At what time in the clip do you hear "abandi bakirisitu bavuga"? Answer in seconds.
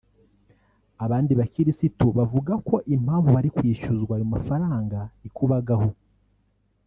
1.05-2.53